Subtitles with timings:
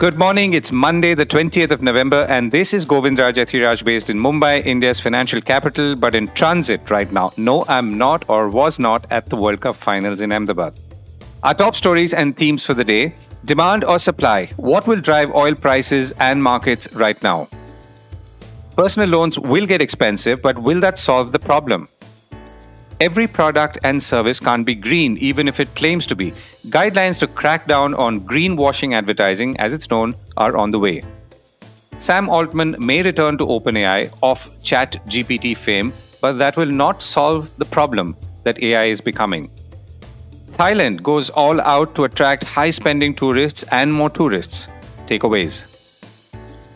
[0.00, 0.54] Good morning.
[0.54, 4.98] It's Monday, the 20th of November, and this is Govindraj Ethiraj based in Mumbai, India's
[4.98, 7.34] financial capital, but in transit right now.
[7.36, 10.72] No, I'm not or was not at the World Cup finals in Ahmedabad.
[11.42, 13.12] Our top stories and themes for the day
[13.44, 14.46] demand or supply?
[14.56, 17.50] What will drive oil prices and markets right now?
[18.78, 21.88] Personal loans will get expensive, but will that solve the problem?
[23.02, 26.32] Every product and service can't be green, even if it claims to be.
[26.68, 31.02] Guidelines to crack down on greenwashing advertising, as it's known, are on the way.
[31.96, 37.64] Sam Altman may return to OpenAI off ChatGPT fame, but that will not solve the
[37.64, 38.14] problem
[38.44, 39.50] that AI is becoming.
[40.52, 44.66] Thailand goes all out to attract high spending tourists and more tourists.
[45.06, 45.62] Takeaways.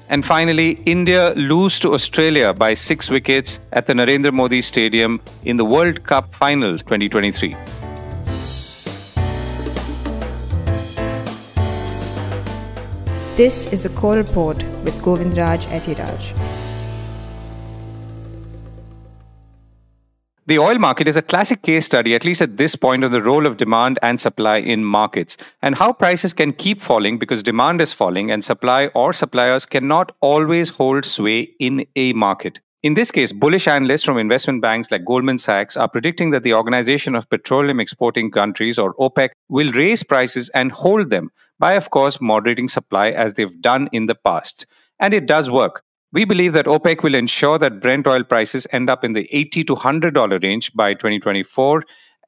[0.09, 5.57] And finally, India lose to Australia by six wickets at the Narendra Modi Stadium in
[5.57, 7.55] the World Cup Final 2023.
[13.37, 16.27] This is a core report with Govindraj Ethiraj.
[20.47, 23.21] The oil market is a classic case study, at least at this point, of the
[23.21, 27.81] role of demand and supply in markets and how prices can keep falling because demand
[27.81, 32.61] is falling and supply or suppliers cannot always hold sway in a market.
[32.85, 36.53] In this case, bullish analysts from investment banks like Goldman Sachs are predicting that the
[36.53, 41.89] Organization of Petroleum Exporting Countries, or OPEC, will raise prices and hold them by, of
[41.89, 44.67] course, moderating supply as they've done in the past.
[45.01, 45.83] And it does work.
[46.13, 49.65] We believe that OPEC will ensure that Brent oil prices end up in the 80
[49.65, 51.85] to $100 range by 2024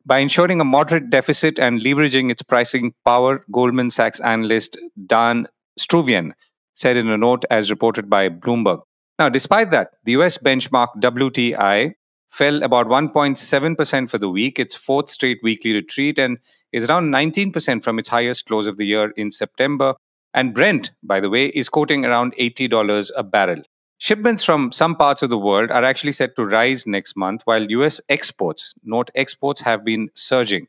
[0.06, 6.32] by ensuring a moderate deficit and leveraging its pricing power, Goldman Sachs analyst Daan Struyven
[6.72, 8.85] said in a note as reported by Bloomberg.
[9.18, 11.94] Now, despite that, the US benchmark WTI
[12.30, 16.38] fell about 1.7% for the week, its fourth straight weekly retreat, and
[16.72, 19.94] is around 19% from its highest close of the year in September.
[20.34, 23.62] And Brent, by the way, is quoting around $80 a barrel.
[23.96, 27.62] Shipments from some parts of the world are actually set to rise next month, while
[27.70, 30.66] US exports, note exports, have been surging.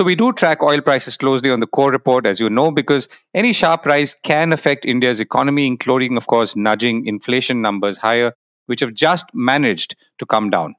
[0.00, 3.06] So we do track oil prices closely on the core report, as you know, because
[3.34, 8.32] any sharp rise can affect India's economy, including, of course, nudging inflation numbers higher,
[8.64, 10.74] which have just managed to come down.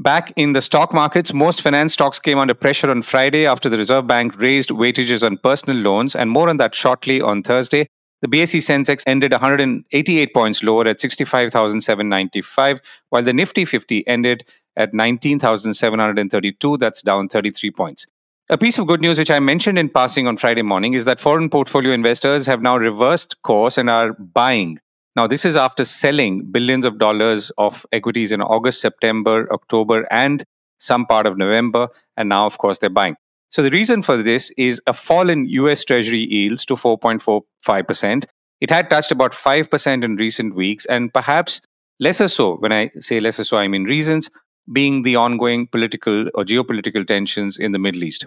[0.00, 3.78] Back in the stock markets, most finance stocks came under pressure on Friday after the
[3.78, 7.86] Reserve Bank raised weightages on personal loans, and more on that shortly on Thursday.
[8.22, 12.80] The BSE Sensex ended 188 points lower at 65,795,
[13.10, 14.44] while the Nifty 50 ended
[14.76, 16.76] at 19,732.
[16.76, 18.06] That's down 33 points.
[18.50, 21.18] A piece of good news, which I mentioned in passing on Friday morning, is that
[21.18, 24.80] foreign portfolio investors have now reversed course and are buying.
[25.16, 30.44] Now, this is after selling billions of dollars of equities in August, September, October, and
[30.78, 31.88] some part of November.
[32.18, 33.16] And now, of course, they're buying.
[33.48, 38.26] So the reason for this is a fall in US Treasury yields to 4.45%.
[38.60, 41.62] It had touched about 5% in recent weeks, and perhaps
[41.98, 42.56] lesser so.
[42.56, 44.28] When I say lesser so, I mean reasons
[44.72, 48.26] being the ongoing political or geopolitical tensions in the Middle East.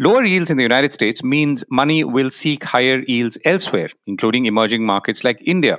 [0.00, 4.84] Lower yields in the United States means money will seek higher yields elsewhere, including emerging
[4.84, 5.78] markets like India.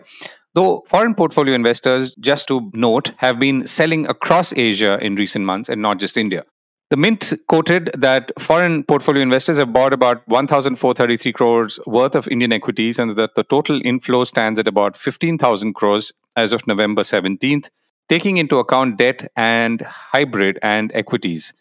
[0.54, 5.68] Though foreign portfolio investors, just to note, have been selling across Asia in recent months
[5.68, 6.46] and not just India.
[6.92, 12.54] The Mint quoted that foreign portfolio investors have bought about 1,433 crores worth of Indian
[12.54, 17.70] equities and that the total inflow stands at about 15,000 crores as of November 17th,
[18.10, 21.54] taking into account debt and hybrid and equities.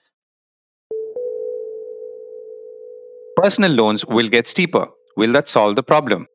[3.37, 4.89] Personal loans will get steeper.
[5.17, 6.27] Will that solve the problem?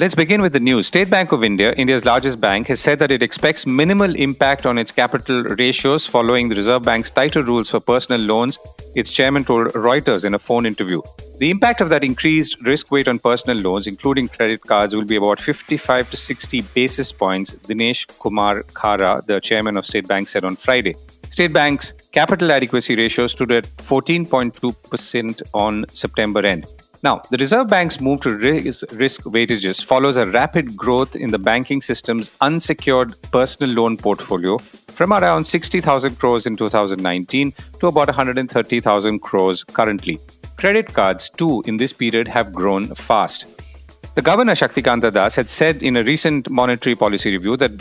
[0.00, 0.86] Let's begin with the news.
[0.86, 4.78] State Bank of India, India's largest bank, has said that it expects minimal impact on
[4.78, 8.60] its capital ratios following the Reserve Bank's tighter rules for personal loans,
[8.94, 11.02] its chairman told Reuters in a phone interview.
[11.38, 15.16] The impact of that increased risk weight on personal loans, including credit cards, will be
[15.16, 20.44] about 55 to 60 basis points, Dinesh Kumar Khara, the chairman of State Bank, said
[20.44, 20.94] on Friday.
[21.28, 26.66] State Bank's capital adequacy ratio stood at 14.2% on September end.
[27.00, 31.38] Now, the Reserve Bank's move to raise risk weightages follows a rapid growth in the
[31.38, 39.20] banking system's unsecured personal loan portfolio from around 60,000 crores in 2019 to about 130,000
[39.20, 40.18] crores currently.
[40.56, 43.46] Credit cards, too, in this period have grown fast.
[44.16, 47.78] The governor, Shaktikanta Das, had said in a recent monetary policy review that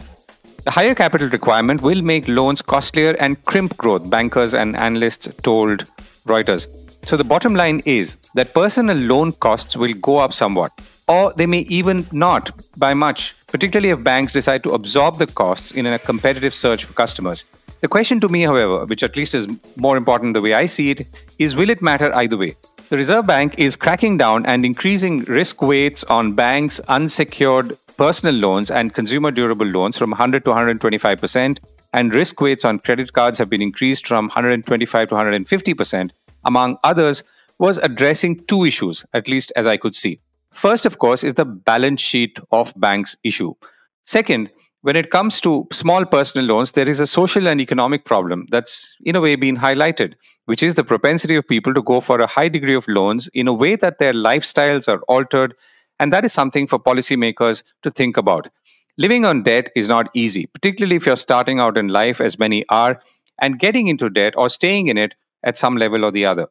[0.63, 5.85] the higher capital requirement will make loans costlier and crimp growth, bankers and analysts told
[6.27, 6.86] Reuters.
[7.07, 10.73] So the bottom line is that personal loan costs will go up somewhat,
[11.07, 15.71] or they may even not by much, particularly if banks decide to absorb the costs
[15.71, 17.45] in a competitive search for customers.
[17.79, 20.91] The question to me, however, which at least is more important the way I see
[20.91, 21.09] it,
[21.39, 22.55] is will it matter either way?
[22.89, 28.69] The Reserve Bank is cracking down and increasing risk weights on banks' unsecured personal loans
[28.69, 31.59] and consumer durable loans from 100 to 125%,
[31.93, 36.11] and risk weights on credit cards have been increased from 125 to 150%,
[36.47, 37.23] among others,
[37.59, 40.19] was addressing two issues, at least as I could see.
[40.51, 43.53] First, of course, is the balance sheet of banks issue.
[44.05, 44.49] Second,
[44.81, 48.95] when it comes to small personal loans, there is a social and economic problem that's
[49.03, 50.13] in a way been highlighted,
[50.45, 53.47] which is the propensity of people to go for a high degree of loans in
[53.47, 55.55] a way that their lifestyles are altered.
[55.99, 58.49] And that is something for policymakers to think about.
[58.97, 62.65] Living on debt is not easy, particularly if you're starting out in life, as many
[62.69, 63.01] are,
[63.39, 65.13] and getting into debt or staying in it
[65.47, 66.47] at some level or the other.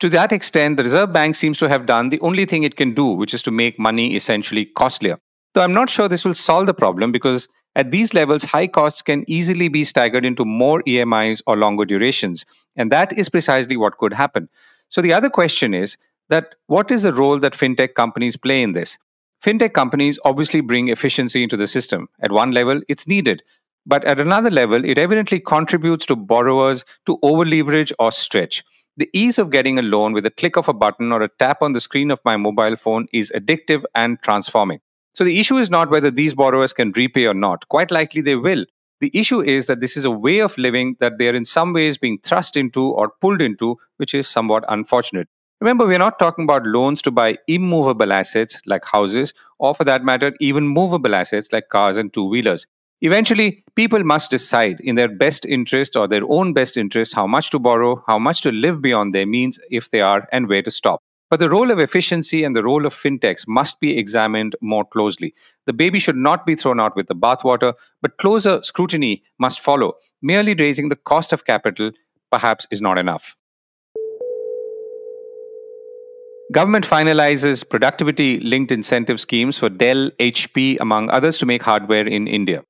[0.00, 2.92] To that extent, the Reserve Bank seems to have done the only thing it can
[2.92, 5.18] do, which is to make money essentially costlier.
[5.54, 9.02] Though I'm not sure this will solve the problem because at these levels, high costs
[9.02, 12.44] can easily be staggered into more EMIs or longer durations.
[12.76, 14.48] And that is precisely what could happen.
[14.90, 15.96] So the other question is
[16.28, 18.98] that what is the role that fintech companies play in this?
[19.44, 22.08] Fintech companies obviously bring efficiency into the system.
[22.20, 23.42] At one level, it's needed.
[23.86, 28.64] But at another level, it evidently contributes to borrowers to over leverage or stretch.
[28.96, 31.62] The ease of getting a loan with a click of a button or a tap
[31.62, 34.80] on the screen of my mobile phone is addictive and transforming.
[35.14, 37.68] So the issue is not whether these borrowers can repay or not.
[37.68, 38.64] Quite likely they will.
[39.00, 41.72] The issue is that this is a way of living that they are in some
[41.72, 45.28] ways being thrust into or pulled into, which is somewhat unfortunate.
[45.60, 50.02] Remember, we're not talking about loans to buy immovable assets like houses, or for that
[50.02, 52.66] matter, even movable assets like cars and two wheelers.
[53.02, 57.50] Eventually, people must decide in their best interest or their own best interest how much
[57.50, 60.70] to borrow, how much to live beyond their means if they are, and where to
[60.70, 61.02] stop.
[61.28, 65.34] But the role of efficiency and the role of fintechs must be examined more closely.
[65.66, 69.94] The baby should not be thrown out with the bathwater, but closer scrutiny must follow.
[70.22, 71.90] Merely raising the cost of capital
[72.30, 73.36] perhaps is not enough.
[76.52, 82.28] Government finalizes productivity linked incentive schemes for Dell, HP, among others, to make hardware in
[82.28, 82.62] India.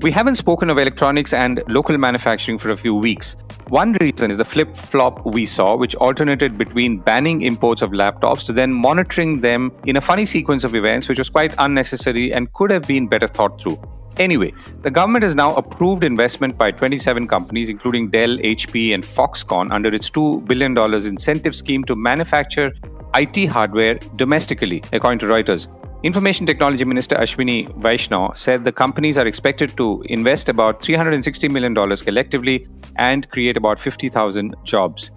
[0.00, 3.34] We haven't spoken of electronics and local manufacturing for a few weeks.
[3.66, 8.46] One reason is the flip flop we saw, which alternated between banning imports of laptops
[8.46, 12.52] to then monitoring them in a funny sequence of events, which was quite unnecessary and
[12.52, 13.76] could have been better thought through.
[14.18, 14.52] Anyway,
[14.82, 19.92] the government has now approved investment by 27 companies, including Dell, HP, and Foxconn, under
[19.92, 22.72] its $2 billion incentive scheme to manufacture
[23.16, 25.66] IT hardware domestically, according to Reuters.
[26.04, 31.74] Information Technology Minister Ashwini Vaishnaw said the companies are expected to invest about $360 million
[31.74, 35.10] collectively and create about 50,000 jobs.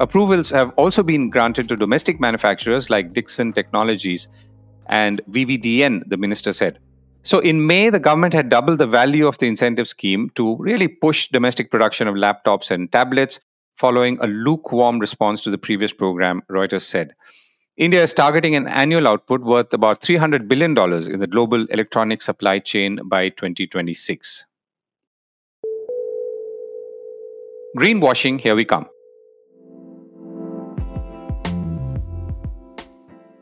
[0.00, 4.26] Approvals have also been granted to domestic manufacturers like Dixon Technologies
[4.86, 6.80] and VVDN, the minister said.
[7.22, 10.88] So in May, the government had doubled the value of the incentive scheme to really
[10.88, 13.38] push domestic production of laptops and tablets,
[13.76, 17.14] following a lukewarm response to the previous program, Reuters said.
[17.76, 22.58] India is targeting an annual output worth about $300 billion in the global electronic supply
[22.58, 24.46] chain by 2026.
[27.76, 28.86] Greenwashing, here we come.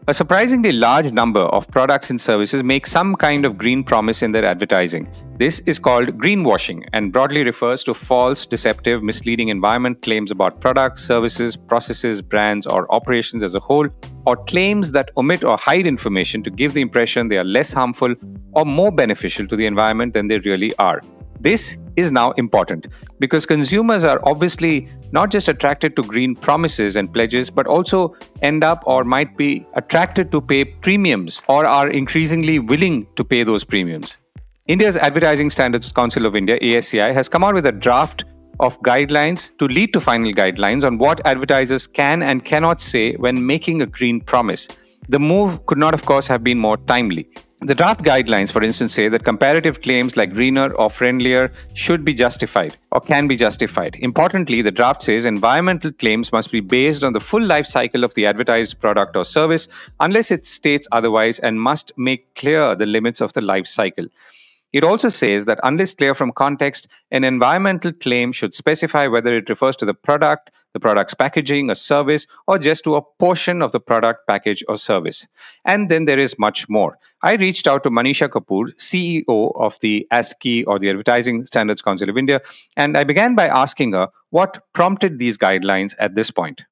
[0.07, 4.33] A surprisingly large number of products and services make some kind of green promise in
[4.33, 5.11] their advertising.
[5.39, 11.03] This is called greenwashing and broadly refers to false, deceptive, misleading environment claims about products,
[11.03, 13.89] services, processes, brands, or operations as a whole,
[14.27, 18.15] or claims that omit or hide information to give the impression they are less harmful
[18.53, 21.01] or more beneficial to the environment than they really are.
[21.41, 22.89] This is now important
[23.21, 28.65] because consumers are obviously not just attracted to green promises and pledges, but also end
[28.65, 33.63] up or might be attracted to pay premiums or are increasingly willing to pay those
[33.63, 34.19] premiums.
[34.67, 38.25] India's Advertising Standards Council of India, ASCI, has come out with a draft
[38.59, 43.47] of guidelines to lead to final guidelines on what advertisers can and cannot say when
[43.47, 44.67] making a green promise.
[45.09, 47.29] The move could not, of course, have been more timely.
[47.65, 52.13] The draft guidelines, for instance, say that comparative claims like greener or friendlier should be
[52.13, 53.97] justified or can be justified.
[54.01, 58.13] Importantly, the draft says environmental claims must be based on the full life cycle of
[58.13, 59.67] the advertised product or service
[59.99, 64.09] unless it states otherwise and must make clear the limits of the life cycle.
[64.75, 69.49] It also says that unless clear from context, an environmental claim should specify whether it
[69.49, 73.71] refers to the product, the product's packaging, a service, or just to a portion of
[73.71, 75.29] the product, package, or service.
[75.65, 76.99] And then there is much more.
[77.23, 82.11] I reached out to Manisha Kapoor, CEO of the ASCI or the Advertising Standards Council
[82.11, 82.41] of India,
[82.77, 86.65] and I began by asking her what prompted these guidelines at this point.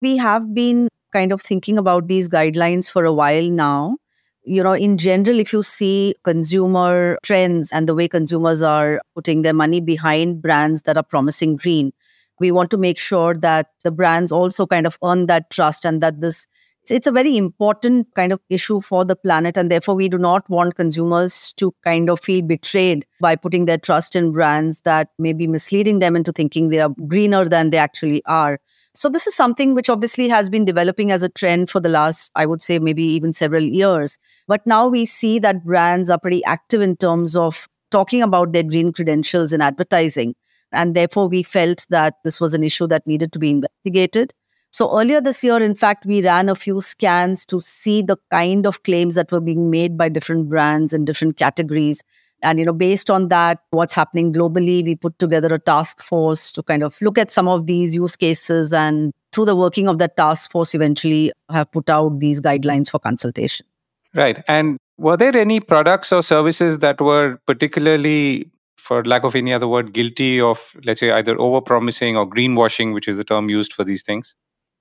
[0.00, 3.98] We have been kind of thinking about these guidelines for a while now
[4.44, 9.42] you know, in general, if you see consumer trends and the way consumers are putting
[9.42, 11.92] their money behind brands that are promising green,
[12.40, 16.02] we want to make sure that the brands also kind of earn that trust and
[16.02, 16.46] that this
[16.90, 20.48] it's a very important kind of issue for the planet and therefore we do not
[20.50, 25.32] want consumers to kind of feel betrayed by putting their trust in brands that may
[25.32, 28.58] be misleading them into thinking they are greener than they actually are
[28.96, 32.30] so this is something which obviously has been developing as a trend for the last
[32.36, 34.18] i would say maybe even several years.
[34.46, 38.62] But now we see that brands are pretty active in terms of talking about their
[38.62, 40.34] green credentials in advertising.
[40.72, 44.32] And therefore we felt that this was an issue that needed to be investigated.
[44.70, 48.66] So earlier this year in fact we ran a few scans to see the kind
[48.66, 52.02] of claims that were being made by different brands in different categories
[52.44, 56.52] and, you know, based on that, what's happening globally, we put together a task force
[56.52, 59.98] to kind of look at some of these use cases and through the working of
[59.98, 63.66] that task force, eventually have put out these guidelines for consultation.
[64.14, 64.44] Right.
[64.46, 68.48] And were there any products or services that were particularly,
[68.78, 72.94] for lack of any other word, guilty of, let's say, either over promising or greenwashing,
[72.94, 74.36] which is the term used for these things?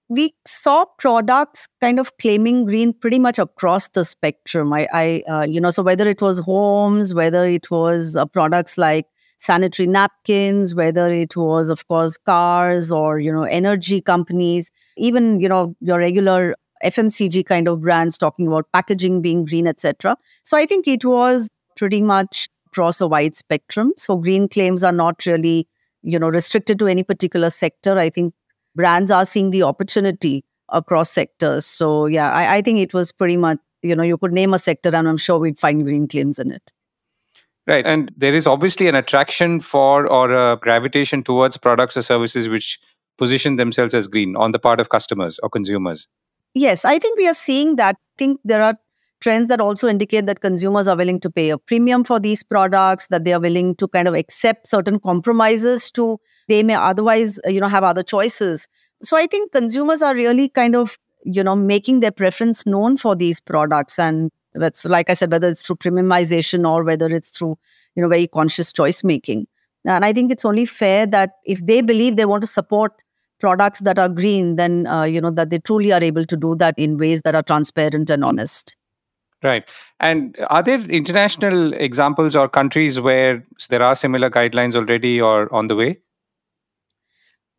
[0.10, 4.74] We saw products kind of claiming green pretty much across the spectrum.
[4.74, 8.78] I, I uh, you know, so whether it was homes, whether it was uh, products
[8.78, 9.06] like
[9.38, 15.50] sanitary napkins, whether it was, of course, cars or you know, energy companies, even you
[15.50, 20.18] know, your regular FMCG kind of brands talking about packaging being green, etc.
[20.44, 23.94] So I think it was pretty much across a wide spectrum.
[23.98, 25.68] So green claims are not really
[26.04, 27.98] you know restricted to any particular sector.
[27.98, 28.34] I think
[28.76, 31.66] brands are seeing the opportunity across sectors.
[31.66, 34.60] So yeah, I, I think it was pretty much, you know, you could name a
[34.60, 36.72] sector and I'm sure we'd find green claims in it.
[37.66, 37.86] Right.
[37.86, 42.80] And there is obviously an attraction for or a gravitation towards products or services which
[43.18, 46.08] position themselves as green on the part of customers or consumers.
[46.56, 47.96] Yes, I think we are seeing that.
[47.96, 48.78] I think there are
[49.24, 53.08] trends that also indicate that consumers are willing to pay a premium for these products
[53.08, 57.62] that they are willing to kind of accept certain compromises to they may otherwise you
[57.62, 58.68] know have other choices.
[59.02, 63.16] So i think consumers are really kind of you know making their preference known for
[63.16, 63.98] these products.
[63.98, 67.56] And that's like i said whether it's through premiumization or whether it's through
[67.96, 69.48] you know very conscious choice making.
[69.86, 72.92] And i think it's only fair that if they believe they want to support
[73.40, 76.56] products that are green then uh, you know that they truly are able to do
[76.56, 78.76] that in ways that are transparent and honest
[79.44, 79.70] Right.
[80.00, 85.68] And are there international examples or countries where there are similar guidelines already or on
[85.68, 86.00] the way?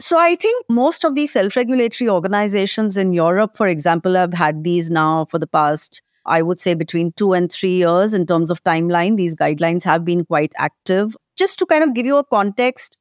[0.00, 4.90] So I think most of these self-regulatory organizations in Europe, for example, have had these
[4.90, 8.64] now for the past, I would say, between two and three years in terms of
[8.64, 9.16] timeline.
[9.16, 11.14] These guidelines have been quite active.
[11.36, 12.96] Just to kind of give you a context,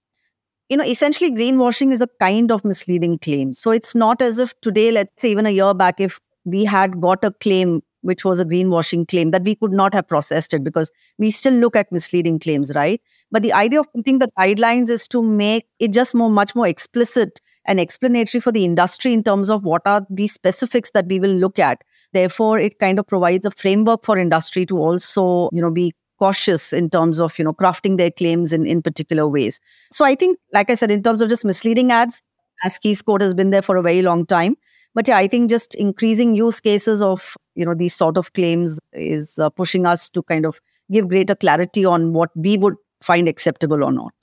[0.69, 3.53] you know, essentially greenwashing is a kind of misleading claim.
[3.53, 6.99] So it's not as if today, let's say even a year back, if we had
[6.99, 10.63] got a claim which was a greenwashing claim, that we could not have processed it
[10.63, 13.01] because we still look at misleading claims, right?
[13.31, 16.67] But the idea of putting the guidelines is to make it just more, much more
[16.67, 21.19] explicit and explanatory for the industry in terms of what are the specifics that we
[21.19, 21.81] will look at.
[22.11, 26.73] Therefore, it kind of provides a framework for industry to also, you know, be cautious
[26.73, 29.59] in terms of, you know, crafting their claims in, in particular ways.
[29.91, 32.21] So I think, like I said, in terms of just misleading ads,
[32.65, 34.55] ASCI's code has been there for a very long time.
[34.95, 38.79] But yeah, I think just increasing use cases of you know these sort of claims
[38.93, 40.59] is uh, pushing us to kind of
[40.91, 44.13] give greater clarity on what we would find acceptable or not.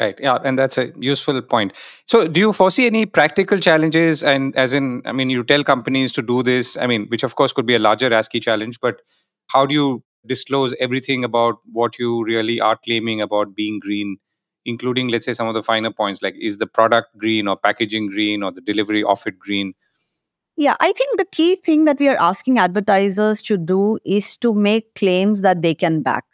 [0.00, 0.18] Right.
[0.18, 1.74] Yeah, and that's a useful point.
[2.06, 4.24] So, do you foresee any practical challenges?
[4.24, 6.76] And as in, I mean, you tell companies to do this.
[6.78, 9.02] I mean, which of course could be a larger ASCI challenge, but
[9.48, 14.18] how do you disclose everything about what you really are claiming about being green?
[14.64, 18.08] including let's say some of the finer points like is the product green or packaging
[18.08, 19.74] green or the delivery of it green
[20.62, 24.54] yeah, I think the key thing that we are asking advertisers to do is to
[24.54, 26.24] make claims that they can back,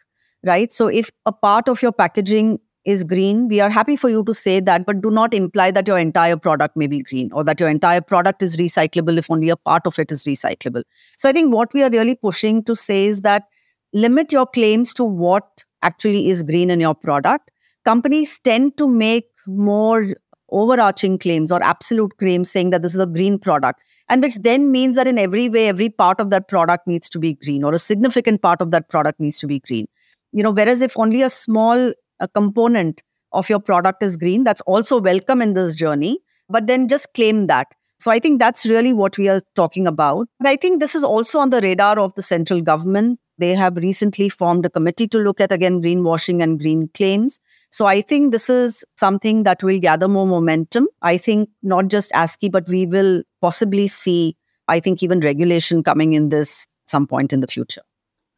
[0.45, 0.71] right?
[0.71, 4.33] So if a part of your packaging is green, we are happy for you to
[4.33, 7.59] say that, but do not imply that your entire product may be green or that
[7.59, 10.83] your entire product is recyclable if only a part of it is recyclable.
[11.17, 13.45] So I think what we are really pushing to say is that
[13.93, 17.49] limit your claims to what actually is green in your product.
[17.83, 20.13] Companies tend to make more
[20.51, 24.71] overarching claims or absolute claims saying that this is a green product and which then
[24.71, 27.73] means that in every way every part of that product needs to be green or
[27.73, 29.87] a significant part of that product needs to be green.
[30.31, 33.01] You know whereas if only a small a component
[33.31, 37.47] of your product is green that's also welcome in this journey but then just claim
[37.47, 37.67] that.
[37.99, 40.27] So i think that's really what we are talking about.
[40.39, 43.19] But i think this is also on the radar of the central government.
[43.37, 47.39] They have recently formed a committee to look at again greenwashing and green claims.
[47.71, 50.87] So I think this is something that will gather more momentum.
[51.01, 54.35] I think not just ASCI, but we will possibly see,
[54.67, 57.81] I think, even regulation coming in this some point in the future.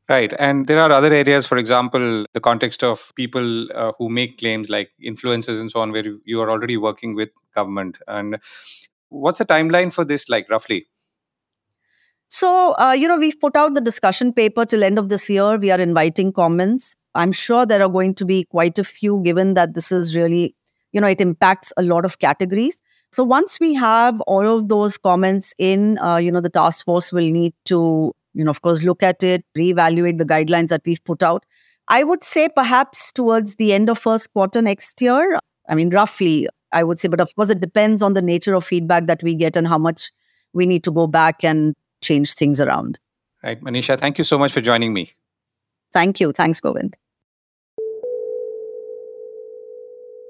[0.09, 0.33] Right.
[0.37, 4.69] And there are other areas, for example, the context of people uh, who make claims
[4.69, 7.97] like influencers and so on, where you are already working with government.
[8.09, 8.37] And
[9.07, 10.87] what's the timeline for this, like roughly?
[12.27, 15.57] So, uh, you know, we've put out the discussion paper till end of this year.
[15.57, 16.97] We are inviting comments.
[17.15, 20.55] I'm sure there are going to be quite a few, given that this is really,
[20.91, 22.81] you know, it impacts a lot of categories.
[23.11, 27.11] So once we have all of those comments in, uh, you know, the task force
[27.11, 31.03] will need to, you know, of course, look at it, reevaluate the guidelines that we've
[31.03, 31.45] put out.
[31.89, 35.39] I would say perhaps towards the end of first quarter next year.
[35.67, 38.63] I mean, roughly, I would say, but of course, it depends on the nature of
[38.63, 40.11] feedback that we get and how much
[40.53, 42.97] we need to go back and change things around.
[43.43, 43.61] Right.
[43.61, 45.13] Manisha, thank you so much for joining me.
[45.93, 46.31] Thank you.
[46.31, 46.95] Thanks, Govind.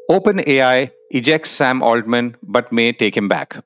[0.09, 3.63] OpenAI ejects Sam Altman but may take him back.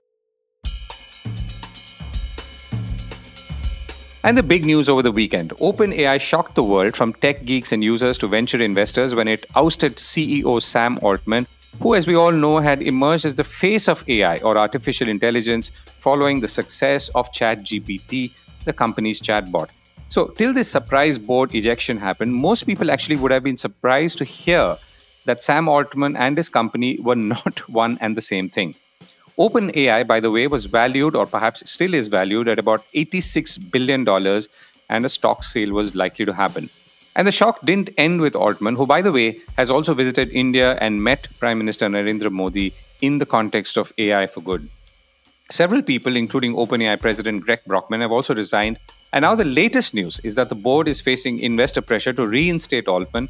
[4.23, 7.83] And the big news over the weekend OpenAI shocked the world from tech geeks and
[7.83, 11.45] users to venture investors when it ousted CEO Sam Altman,
[11.79, 15.69] who, as we all know, had emerged as the face of AI or artificial intelligence
[15.85, 18.31] following the success of ChatGPT,
[18.65, 19.69] the company's chatbot.
[20.07, 24.23] So, till this surprise board ejection happened, most people actually would have been surprised to
[24.23, 24.77] hear
[25.25, 28.75] that Sam Altman and his company were not one and the same thing.
[29.37, 34.07] OpenAI, by the way, was valued, or perhaps still is valued, at about $86 billion,
[34.89, 36.69] and a stock sale was likely to happen.
[37.17, 40.77] And the shock didn't end with Altman, who, by the way, has also visited India
[40.79, 44.69] and met Prime Minister Narendra Modi in the context of AI for Good.
[45.51, 48.77] Several people, including OpenAI President Greg Brockman, have also resigned.
[49.15, 52.89] And now the latest news is that the board is facing investor pressure to reinstate
[52.89, 53.29] Altman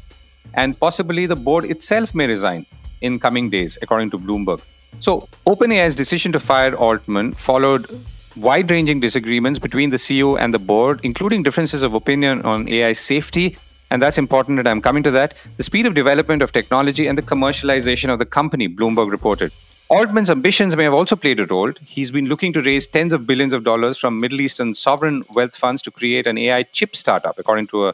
[0.52, 2.66] and possibly the board itself may resign
[3.02, 4.60] in coming days, according to Bloomberg.
[4.98, 7.86] So, OpenAI's decision to fire Altman followed
[8.34, 12.92] wide ranging disagreements between the CEO and the board, including differences of opinion on AI
[12.92, 13.56] safety.
[13.88, 15.34] And that's important, and I'm coming to that.
[15.56, 19.52] The speed of development of technology and the commercialization of the company, Bloomberg reported.
[19.88, 21.72] Altman's ambitions may have also played a role.
[21.80, 25.54] He's been looking to raise tens of billions of dollars from Middle Eastern sovereign wealth
[25.54, 27.92] funds to create an AI chip startup, according to a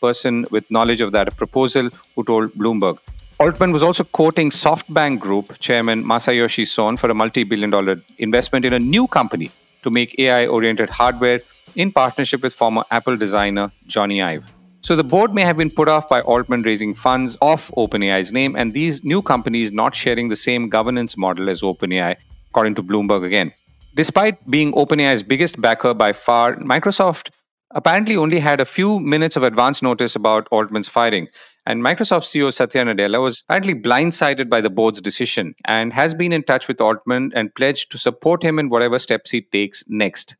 [0.00, 2.98] person with knowledge of that proposal who told Bloomberg.
[3.38, 8.64] Altman was also quoting SoftBank Group chairman Masayoshi Son for a multi billion dollar investment
[8.64, 9.50] in a new company
[9.82, 11.40] to make AI oriented hardware
[11.74, 14.55] in partnership with former Apple designer Jony Ive.
[14.86, 18.54] So the board may have been put off by Altman raising funds off OpenAI's name
[18.54, 22.14] and these new companies not sharing the same governance model as OpenAI,
[22.50, 23.52] according to Bloomberg again.
[23.96, 27.30] Despite being OpenAI's biggest backer by far, Microsoft
[27.72, 31.26] apparently only had a few minutes of advance notice about Altman's firing.
[31.66, 36.32] And Microsoft CEO Satya Nadella was apparently blindsided by the board's decision and has been
[36.32, 40.36] in touch with Altman and pledged to support him in whatever steps he takes next.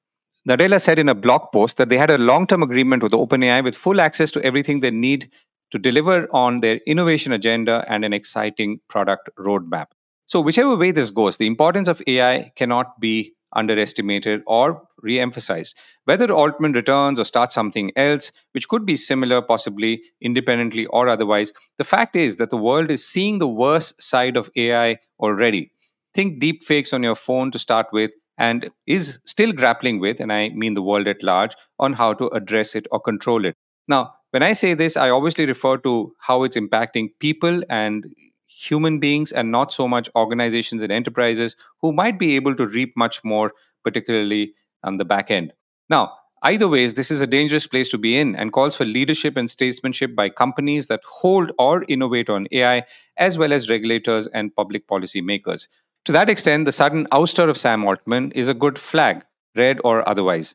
[0.48, 3.64] Nadella said in a blog post that they had a long term agreement with OpenAI
[3.64, 5.28] with full access to everything they need
[5.72, 9.87] to deliver on their innovation agenda and an exciting product roadmap.
[10.26, 15.74] So, whichever way this goes, the importance of AI cannot be underestimated or re emphasized.
[16.04, 21.52] Whether Altman returns or starts something else, which could be similar, possibly independently or otherwise,
[21.78, 25.72] the fact is that the world is seeing the worst side of AI already.
[26.14, 30.51] Think deepfakes on your phone to start with, and is still grappling with, and I
[30.51, 33.55] mean the world at large, on how to address it or control it.
[33.88, 38.07] Now, when I say this, I obviously refer to how it's impacting people and
[38.46, 42.94] human beings and not so much organizations and enterprises who might be able to reap
[42.96, 43.53] much more,
[43.85, 45.53] particularly on the back end.
[45.88, 49.37] Now, either ways, this is a dangerous place to be in and calls for leadership
[49.37, 52.85] and statesmanship by companies that hold or innovate on AI,
[53.16, 55.68] as well as regulators and public policy makers.
[56.06, 59.24] To that extent, the sudden ouster of Sam Altman is a good flag,
[59.56, 60.54] red or otherwise.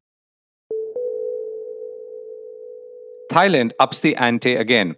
[3.29, 4.95] Thailand ups the ante again.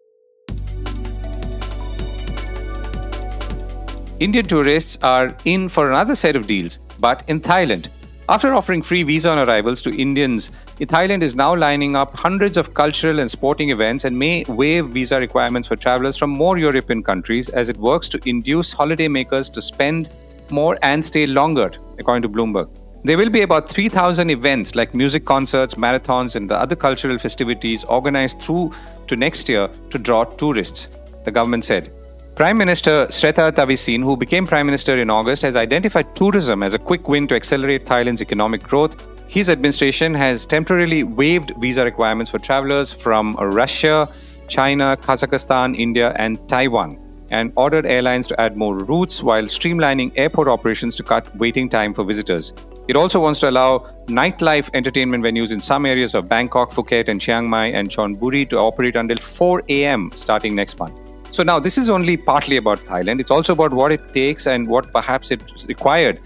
[4.19, 7.87] Indian tourists are in for another set of deals, but in Thailand.
[8.29, 12.75] After offering free visa on arrivals to Indians, Thailand is now lining up hundreds of
[12.75, 17.49] cultural and sporting events and may waive visa requirements for travelers from more European countries
[17.49, 20.09] as it works to induce holidaymakers to spend
[20.53, 22.69] more and stay longer, according to Bloomberg.
[23.03, 27.83] There will be about 3,000 events like music concerts, marathons, and the other cultural festivities
[27.83, 28.71] organized through
[29.07, 30.87] to next year to draw tourists,
[31.25, 31.91] the government said.
[32.35, 36.79] Prime Minister Srettha Thavisin, who became Prime Minister in August, has identified tourism as a
[36.79, 38.95] quick win to accelerate Thailand's economic growth.
[39.27, 44.09] His administration has temporarily waived visa requirements for travelers from Russia,
[44.47, 47.02] China, Kazakhstan, India, and Taiwan.
[47.33, 51.93] And ordered airlines to add more routes while streamlining airport operations to cut waiting time
[51.93, 52.53] for visitors.
[52.87, 57.19] It also wants to allow nightlife entertainment venues in some areas of Bangkok, Phuket, and
[57.19, 60.11] Chiang Mai and Chonburi to operate until 4 a.m.
[60.15, 60.99] starting next month.
[61.31, 63.19] So now this is only partly about Thailand.
[63.19, 66.19] It's also about what it takes and what perhaps it's required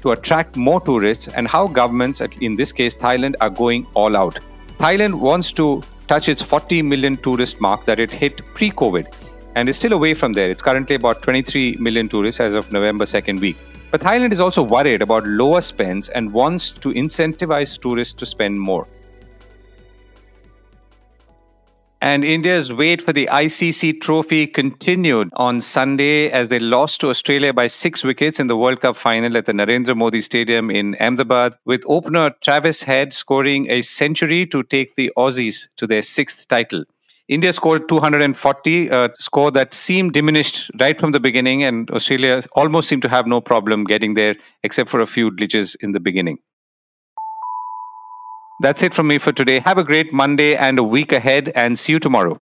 [0.00, 4.40] to attract more tourists and how governments, in this case Thailand, are going all out.
[4.78, 9.06] Thailand wants to touch its 40 million tourist mark that it hit pre COVID
[9.58, 10.48] and is still away from there.
[10.48, 13.56] It's currently about 23 million tourists as of November 2nd week.
[13.90, 18.60] But Thailand is also worried about lower spends and wants to incentivize tourists to spend
[18.60, 18.86] more.
[22.00, 27.52] And India's wait for the ICC trophy continued on Sunday as they lost to Australia
[27.52, 31.56] by six wickets in the World Cup final at the Narendra Modi Stadium in Ahmedabad,
[31.64, 36.84] with opener Travis Head scoring a century to take the Aussies to their sixth title.
[37.28, 42.42] India scored 240, a uh, score that seemed diminished right from the beginning, and Australia
[42.52, 46.00] almost seemed to have no problem getting there, except for a few glitches in the
[46.00, 46.38] beginning.
[48.62, 49.58] That's it from me for today.
[49.58, 52.38] Have a great Monday and a week ahead, and see you tomorrow.